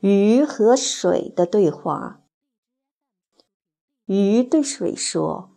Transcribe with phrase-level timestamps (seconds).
[0.00, 2.22] 鱼和水的对话。
[4.04, 5.56] 鱼对水说：“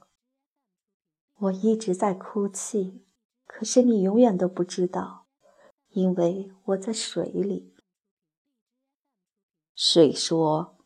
[1.37, 3.03] 我一直在哭泣，
[3.45, 5.25] 可是你永远都不知道，
[5.89, 7.75] 因为我在水里。”
[9.75, 10.77] 水说：“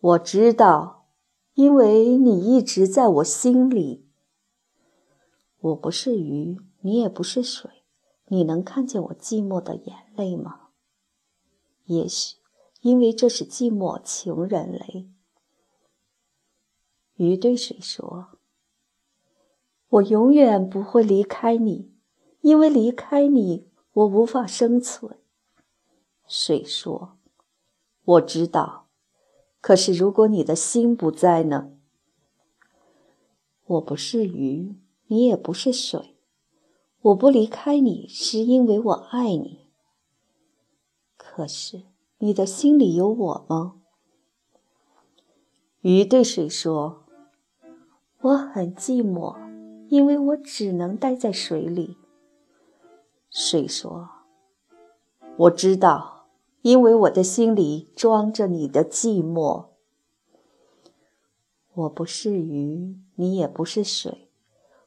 [0.00, 1.08] 我知道，
[1.54, 4.08] 因为你一直在我心里。
[5.58, 7.82] 我不是鱼，你也不是水，
[8.26, 10.68] 你能看见我寂寞的眼泪吗？
[11.84, 12.37] 也许。”
[12.80, 15.08] 因为这是寂寞情人泪。
[17.16, 18.38] 鱼对水说
[19.88, 21.92] ：“我永远不会离开你，
[22.42, 25.18] 因为离开你，我无法生存。”
[26.28, 27.18] 水说
[28.04, 28.86] ：“我知道，
[29.60, 31.72] 可是如果你的心不在呢？
[33.66, 34.76] 我不是鱼，
[35.08, 36.16] 你也不是水，
[37.00, 39.66] 我不离开你，是因为我爱你。
[41.16, 41.82] 可是。”
[42.20, 43.76] 你的心里有我吗？
[45.82, 47.04] 鱼对水说
[48.20, 49.36] ：“我很寂寞，
[49.88, 51.96] 因为我只能待在水里。”
[53.30, 54.10] 水说
[55.38, 56.26] ：“我知道，
[56.62, 59.66] 因为我的心里装着你的寂寞。
[61.72, 64.28] 我不是鱼，你也不是水，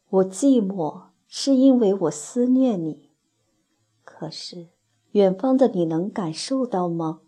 [0.10, 3.10] 我寂寞是因为我思念你。
[4.04, 4.68] 可是。”
[5.12, 7.20] 远方的你能感受到吗？